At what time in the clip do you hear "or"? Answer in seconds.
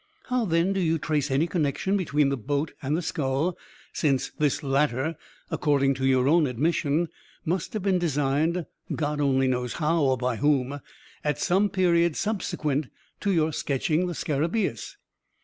10.01-10.17